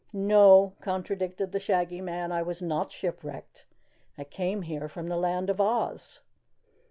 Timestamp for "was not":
2.41-2.91